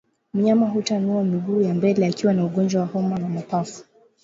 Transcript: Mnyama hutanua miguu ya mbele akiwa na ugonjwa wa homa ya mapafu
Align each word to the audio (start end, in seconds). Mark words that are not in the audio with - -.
Mnyama 0.33 0.67
hutanua 0.69 1.23
miguu 1.23 1.61
ya 1.61 1.73
mbele 1.73 2.05
akiwa 2.07 2.33
na 2.33 2.45
ugonjwa 2.45 2.81
wa 2.81 2.87
homa 2.87 3.19
ya 3.19 3.29
mapafu 3.29 3.85